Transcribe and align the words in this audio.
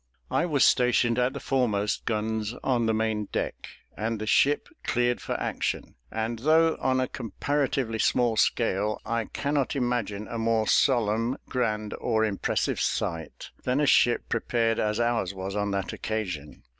I 0.31 0.47
was 0.47 0.63
stationed 0.63 1.19
at 1.19 1.33
the 1.33 1.39
foremost 1.39 2.05
guns 2.05 2.55
on 2.63 2.87
the 2.87 2.91
main 2.95 3.25
deck, 3.25 3.67
and 3.95 4.17
the 4.19 4.25
ship 4.25 4.67
cleared 4.83 5.21
for 5.21 5.39
action; 5.39 5.93
and 6.11 6.39
though 6.39 6.75
on 6.81 6.99
a 6.99 7.07
comparatively 7.07 7.99
small 7.99 8.35
scale, 8.35 8.99
I 9.05 9.25
cannot 9.25 9.75
imagine 9.75 10.27
a 10.27 10.39
more 10.39 10.65
solemn, 10.67 11.37
grand, 11.47 11.93
or 12.01 12.25
impressive 12.25 12.81
sight, 12.81 13.51
than 13.61 13.79
a 13.79 13.85
ship 13.85 14.27
prepared 14.27 14.79
as 14.79 14.99
ours 14.99 15.35
was 15.35 15.55
on 15.55 15.69
that 15.69 15.93
occasion. 15.93 16.63